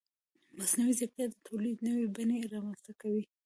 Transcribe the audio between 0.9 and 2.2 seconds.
ځیرکتیا د تولید نوې